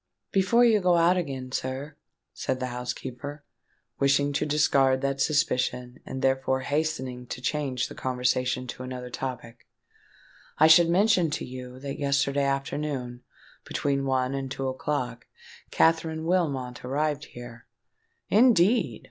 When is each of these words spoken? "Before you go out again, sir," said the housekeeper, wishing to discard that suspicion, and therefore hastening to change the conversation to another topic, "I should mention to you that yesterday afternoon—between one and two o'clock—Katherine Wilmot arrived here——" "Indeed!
"Before 0.31 0.65
you 0.65 0.81
go 0.81 0.95
out 0.95 1.15
again, 1.15 1.51
sir," 1.51 1.95
said 2.33 2.59
the 2.59 2.65
housekeeper, 2.73 3.43
wishing 3.99 4.33
to 4.33 4.47
discard 4.47 5.01
that 5.01 5.21
suspicion, 5.21 5.99
and 6.07 6.23
therefore 6.23 6.61
hastening 6.61 7.27
to 7.27 7.39
change 7.39 7.87
the 7.87 7.93
conversation 7.93 8.65
to 8.65 8.81
another 8.81 9.11
topic, 9.11 9.67
"I 10.57 10.65
should 10.65 10.89
mention 10.89 11.29
to 11.29 11.45
you 11.45 11.77
that 11.81 11.99
yesterday 11.99 12.45
afternoon—between 12.45 14.03
one 14.05 14.33
and 14.33 14.49
two 14.49 14.67
o'clock—Katherine 14.69 16.25
Wilmot 16.25 16.83
arrived 16.83 17.25
here——" 17.25 17.67
"Indeed! 18.27 18.99